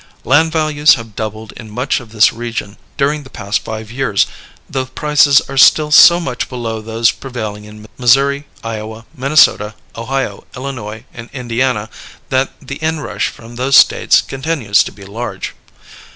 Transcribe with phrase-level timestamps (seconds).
[0.23, 4.25] Land values have doubled in much of this region during the past five years;
[4.67, 11.05] though prices are still so much below those prevailing in Missouri, Iowa, Minnesota, Ohio, Illinois,
[11.13, 11.87] and Indiana
[12.29, 15.53] that the inrush from those States continues to be large.